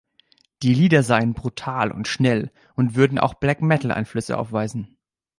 [0.63, 4.97] Die Lieder seien brutal und schnell und würden auch Black-Metal-Einflüsse aufweisen.